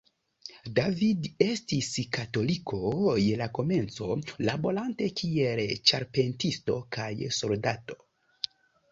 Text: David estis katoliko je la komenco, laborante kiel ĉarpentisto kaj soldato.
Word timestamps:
David 0.77 1.25
estis 1.47 1.89
katoliko 2.15 2.79
je 3.23 3.35
la 3.41 3.47
komenco, 3.57 4.07
laborante 4.49 5.09
kiel 5.19 5.61
ĉarpentisto 5.91 6.79
kaj 6.97 7.11
soldato. 7.41 7.99